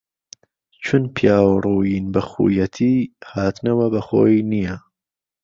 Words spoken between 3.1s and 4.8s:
هاتنهوه به خۆی نییه